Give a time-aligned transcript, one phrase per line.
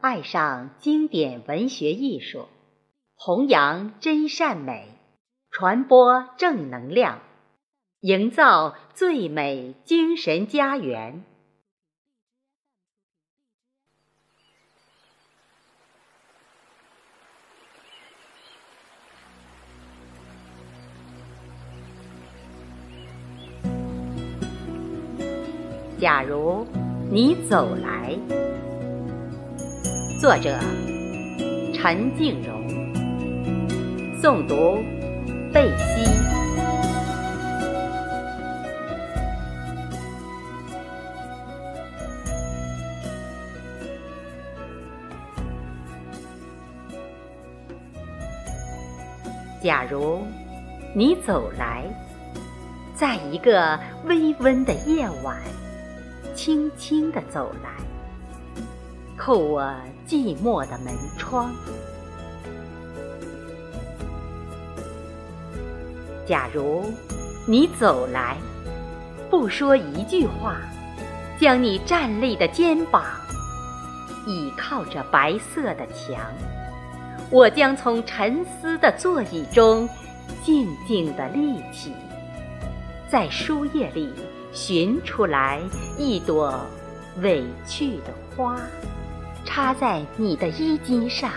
[0.00, 2.48] 爱上经典文学艺术，
[3.16, 4.88] 弘扬真善美，
[5.50, 7.20] 传播正能量，
[8.00, 11.22] 营造最美精神家园。
[25.98, 26.66] 假如
[27.12, 28.18] 你走来，
[30.20, 30.60] 作者
[31.72, 32.62] 陈静荣，
[34.20, 34.78] 诵读
[35.50, 36.04] 贝西。
[49.62, 50.22] 假如
[50.94, 51.84] 你走来，
[52.94, 55.38] 在一个微温的夜晚。
[56.34, 57.70] 轻轻地走来，
[59.20, 59.62] 叩我
[60.08, 61.52] 寂寞的门窗。
[66.26, 66.90] 假如
[67.46, 68.38] 你走来，
[69.28, 70.56] 不说一句话，
[71.38, 73.04] 将你站立的肩膀
[74.26, 76.18] 倚靠着白色的墙，
[77.30, 79.86] 我将从沉思的座椅中
[80.42, 81.92] 静静地立起，
[83.06, 84.10] 在书页里。
[84.52, 85.60] 寻出来
[85.96, 86.52] 一朵
[87.20, 88.58] 委屈的花，
[89.44, 91.30] 插在你的衣襟上。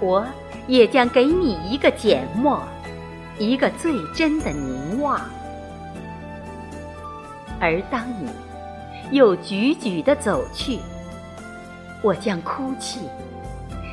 [0.00, 0.26] 我
[0.66, 2.62] 也将给你一个缄默，
[3.38, 5.20] 一个最真的凝望。
[7.58, 8.28] 而当你
[9.10, 10.78] 又踽踽地走去，
[12.02, 13.00] 我将哭泣，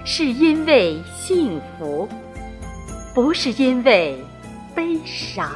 [0.03, 2.07] 是因为幸福，
[3.13, 4.21] 不是因为
[4.75, 5.51] 悲伤。